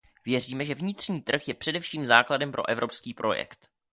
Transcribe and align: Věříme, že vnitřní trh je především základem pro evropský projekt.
Věříme, 0.25 0.65
že 0.65 0.75
vnitřní 0.75 1.21
trh 1.21 1.47
je 1.47 1.53
především 1.53 2.05
základem 2.05 2.51
pro 2.51 2.69
evropský 2.69 3.13
projekt. 3.13 3.67